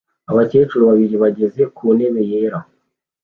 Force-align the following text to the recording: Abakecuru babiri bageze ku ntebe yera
Abakecuru 0.31 0.83
babiri 0.89 1.15
bageze 1.23 1.61
ku 1.75 1.85
ntebe 1.97 2.21
yera 2.31 2.59